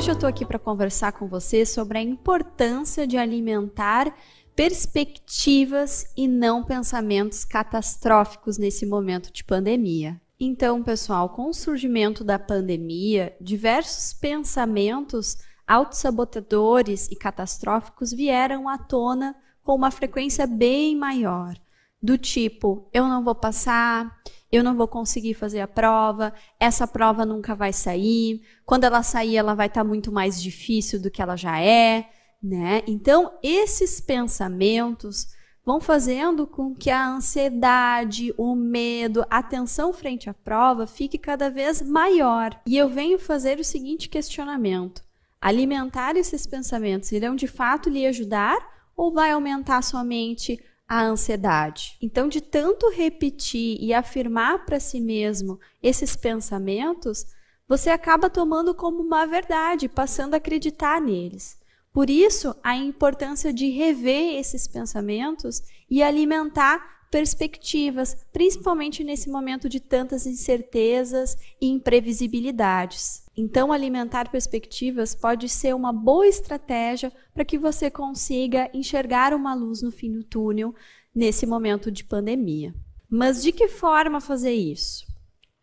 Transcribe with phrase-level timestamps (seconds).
[0.00, 4.10] Hoje eu estou aqui para conversar com você sobre a importância de alimentar
[4.56, 10.18] perspectivas e não pensamentos catastróficos nesse momento de pandemia.
[10.40, 15.36] Então, pessoal, com o surgimento da pandemia, diversos pensamentos
[15.66, 21.54] autossabotadores e catastróficos vieram à tona com uma frequência bem maior,
[22.02, 27.24] do tipo: eu não vou passar, eu não vou conseguir fazer a prova, essa prova
[27.24, 31.22] nunca vai sair, quando ela sair, ela vai estar tá muito mais difícil do que
[31.22, 32.08] ela já é,
[32.42, 32.82] né?
[32.86, 35.28] Então, esses pensamentos
[35.64, 41.50] vão fazendo com que a ansiedade, o medo, a tensão frente à prova fique cada
[41.50, 42.60] vez maior.
[42.66, 45.04] E eu venho fazer o seguinte questionamento:
[45.40, 48.58] alimentar esses pensamentos irão de fato lhe ajudar
[48.96, 50.58] ou vai aumentar somente
[50.90, 51.96] a ansiedade.
[52.02, 57.24] Então, de tanto repetir e afirmar para si mesmo esses pensamentos,
[57.68, 61.56] você acaba tomando como uma verdade, passando a acreditar neles.
[61.92, 69.78] Por isso, a importância de rever esses pensamentos e alimentar perspectivas, principalmente nesse momento de
[69.78, 73.22] tantas incertezas e imprevisibilidades.
[73.42, 79.80] Então, alimentar perspectivas pode ser uma boa estratégia para que você consiga enxergar uma luz
[79.80, 80.74] no fim do túnel
[81.14, 82.74] nesse momento de pandemia.
[83.08, 85.06] Mas de que forma fazer isso?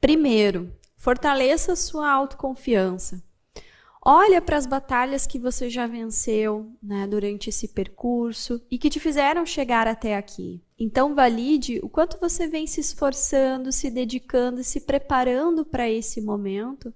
[0.01, 3.23] Primeiro, fortaleça sua autoconfiança.
[4.03, 8.99] Olha para as batalhas que você já venceu né, durante esse percurso e que te
[8.99, 10.63] fizeram chegar até aqui.
[10.79, 16.91] Então, valide o quanto você vem se esforçando, se dedicando, se preparando para esse momento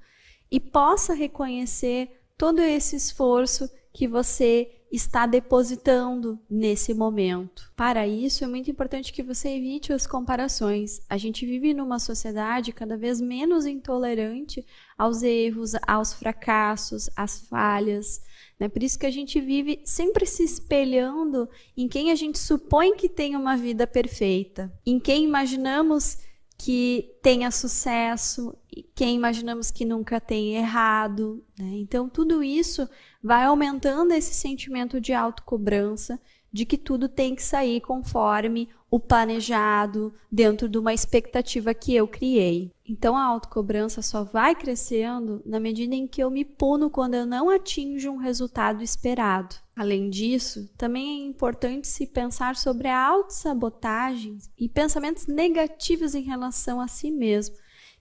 [0.52, 7.72] e possa reconhecer todo esse esforço que você está depositando nesse momento.
[7.78, 11.02] Para isso, é muito importante que você evite as comparações.
[11.10, 14.66] A gente vive numa sociedade cada vez menos intolerante
[14.98, 18.22] aos erros, aos fracassos, às falhas.
[18.60, 18.68] Né?
[18.68, 23.08] Por isso que a gente vive sempre se espelhando em quem a gente supõe que
[23.08, 26.18] tem uma vida perfeita, em quem imaginamos
[26.64, 28.56] que tenha sucesso,
[28.94, 31.44] quem imaginamos que nunca tem errado.
[31.58, 31.78] Né?
[31.78, 32.88] Então, tudo isso
[33.22, 36.22] vai aumentando esse sentimento de autocobrança,
[36.52, 42.06] de que tudo tem que sair conforme o planejado, dentro de uma expectativa que eu
[42.06, 42.74] criei.
[42.86, 47.26] Então a autocobrança só vai crescendo na medida em que eu me puno quando eu
[47.26, 49.56] não atinjo um resultado esperado.
[49.74, 56.82] Além disso, também é importante se pensar sobre a autossabotagem e pensamentos negativos em relação
[56.82, 57.56] a si mesmo,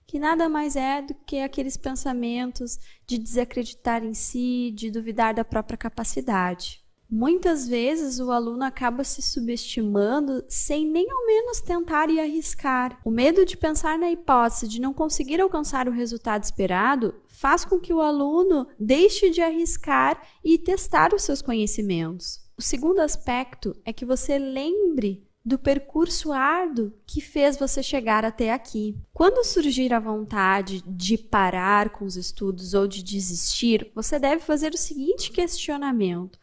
[0.09, 5.44] que nada mais é do que aqueles pensamentos de desacreditar em si, de duvidar da
[5.44, 6.80] própria capacidade.
[7.10, 13.00] Muitas vezes o aluno acaba se subestimando sem nem ao menos tentar e arriscar.
[13.04, 17.81] O medo de pensar na hipótese de não conseguir alcançar o resultado esperado faz com
[17.81, 22.41] que o aluno deixe de arriscar e testar os seus conhecimentos.
[22.56, 28.53] O segundo aspecto é que você lembre do percurso árduo que fez você chegar até
[28.53, 28.97] aqui.
[29.12, 34.72] Quando surgir a vontade de parar com os estudos ou de desistir, você deve fazer
[34.75, 36.38] o seguinte questionamento: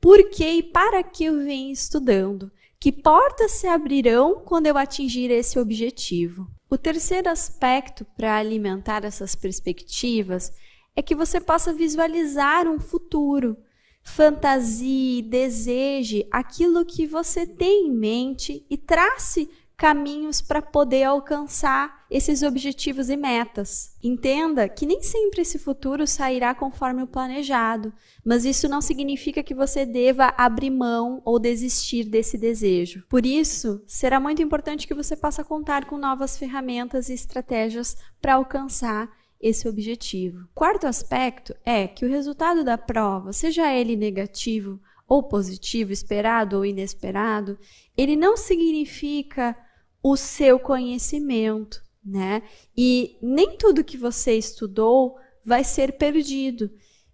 [0.00, 2.50] por que e para que eu venho estudando?
[2.78, 6.48] Que portas se abrirão quando eu atingir esse objetivo?
[6.70, 10.50] O terceiro aspecto para alimentar essas perspectivas
[10.96, 13.56] é que você possa visualizar um futuro.
[14.02, 22.42] Fantasie, deseje aquilo que você tem em mente e trace caminhos para poder alcançar esses
[22.42, 23.96] objetivos e metas.
[24.04, 27.90] Entenda que nem sempre esse futuro sairá conforme o planejado,
[28.22, 33.02] mas isso não significa que você deva abrir mão ou desistir desse desejo.
[33.08, 38.34] Por isso, será muito importante que você possa contar com novas ferramentas e estratégias para
[38.34, 39.08] alcançar
[39.40, 40.46] esse objetivo.
[40.54, 46.66] Quarto aspecto é que o resultado da prova, seja ele negativo ou positivo, esperado ou
[46.66, 47.58] inesperado,
[47.96, 49.56] ele não significa
[50.02, 52.42] o seu conhecimento, né?
[52.76, 56.70] E nem tudo que você estudou vai ser perdido.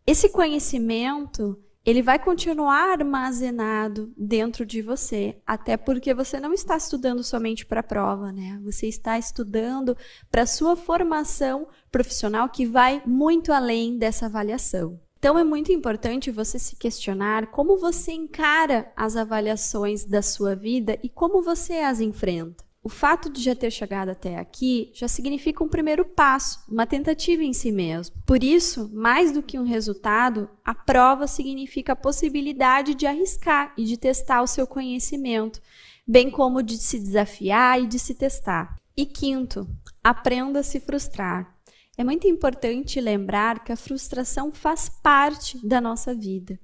[0.07, 7.23] Esse conhecimento, ele vai continuar armazenado dentro de você, até porque você não está estudando
[7.23, 8.61] somente para a prova, né?
[8.63, 9.97] Você está estudando
[10.31, 15.01] para sua formação profissional que vai muito além dessa avaliação.
[15.19, 20.99] Então é muito importante você se questionar como você encara as avaliações da sua vida
[21.03, 22.66] e como você as enfrenta.
[22.87, 27.43] O fato de já ter chegado até aqui já significa um primeiro passo, uma tentativa
[27.43, 28.15] em si mesmo.
[28.25, 33.85] Por isso, mais do que um resultado, a prova significa a possibilidade de arriscar e
[33.85, 35.61] de testar o seu conhecimento,
[36.07, 38.81] bem como de se desafiar e de se testar.
[38.97, 39.69] E quinto,
[40.05, 41.57] aprenda a se frustrar.
[41.99, 46.57] É muito importante lembrar que a frustração faz parte da nossa vida.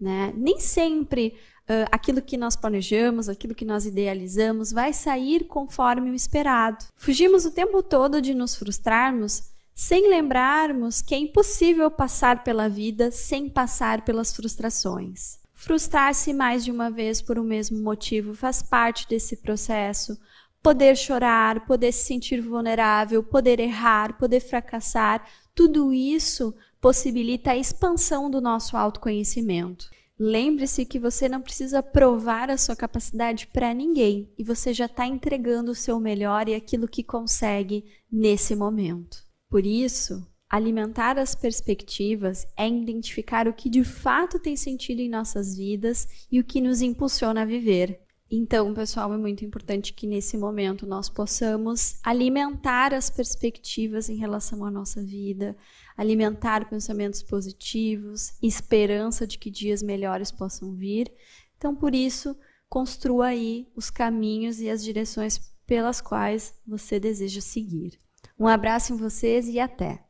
[0.00, 0.32] Né?
[0.34, 1.34] Nem sempre
[1.68, 6.84] uh, aquilo que nós planejamos, aquilo que nós idealizamos, vai sair conforme o esperado.
[6.96, 13.10] Fugimos o tempo todo de nos frustrarmos sem lembrarmos que é impossível passar pela vida
[13.10, 15.38] sem passar pelas frustrações.
[15.52, 20.18] Frustrar-se mais de uma vez por um mesmo motivo faz parte desse processo.
[20.62, 25.24] Poder chorar, poder se sentir vulnerável, poder errar, poder fracassar,
[25.54, 29.88] tudo isso possibilita a expansão do nosso autoconhecimento.
[30.18, 35.06] Lembre-se que você não precisa provar a sua capacidade para ninguém e você já está
[35.06, 39.18] entregando o seu melhor e aquilo que consegue nesse momento.
[39.50, 45.54] Por isso, alimentar as perspectivas é identificar o que de fato tem sentido em nossas
[45.54, 48.05] vidas e o que nos impulsiona a viver.
[48.28, 54.64] Então, pessoal, é muito importante que nesse momento nós possamos alimentar as perspectivas em relação
[54.64, 55.56] à nossa vida,
[55.96, 61.12] alimentar pensamentos positivos, esperança de que dias melhores possam vir.
[61.56, 62.36] Então, por isso,
[62.68, 67.96] construa aí os caminhos e as direções pelas quais você deseja seguir.
[68.38, 70.05] Um abraço em vocês e até!